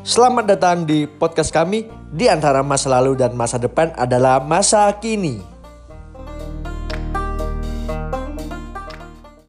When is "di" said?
0.88-1.04, 2.08-2.24